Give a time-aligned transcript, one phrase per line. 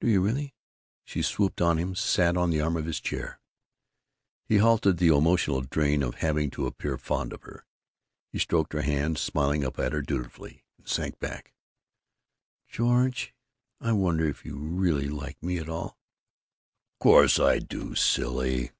[0.00, 0.56] "Do you really?"
[1.04, 3.38] She swooped on him, sat on the arm of his chair.
[4.44, 7.64] He hated the emotional drain of having to appear fond of her.
[8.32, 11.54] He stroked her hand, smiled up at her dutifully, and sank back.
[12.66, 13.36] "George,
[13.80, 15.96] I wonder if you really like me at all?"
[16.98, 18.72] "Course I do, silly."